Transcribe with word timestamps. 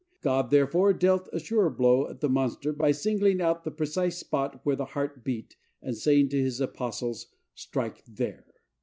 God, 0.23 0.49
therefore, 0.49 0.93
dealt 0.93 1.29
a 1.31 1.39
surer 1.39 1.69
blow 1.69 2.09
at 2.09 2.21
the 2.21 2.27
monster, 2.27 2.73
by 2.73 2.89
singling 2.91 3.39
out 3.39 3.63
the 3.63 3.69
precise 3.69 4.17
spot 4.17 4.59
where 4.65 4.75
his 4.75 4.87
heart 4.89 5.23
beat, 5.23 5.57
and 5.79 5.95
saying 5.95 6.29
to 6.29 6.41
his 6.41 6.59
apostles, 6.59 7.27
"Strike 7.53 8.03
there!" 8.07 8.45